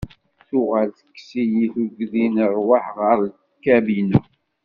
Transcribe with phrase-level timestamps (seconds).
[0.47, 4.19] Tuɣal tekkes-iyi tuggdi n rrwaḥ ɣer lkabina.